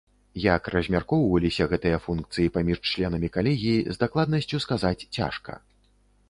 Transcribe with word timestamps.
Як 0.43 0.63
размяркоўваліся 0.75 1.67
гэтыя 1.73 1.97
функцыі 2.05 2.53
паміж 2.55 2.79
членамі 2.93 3.29
калегіі, 3.37 3.85
з 3.97 4.03
дакладнасцю 4.05 4.57
сказаць 4.65 4.97
цяжка. 5.15 5.61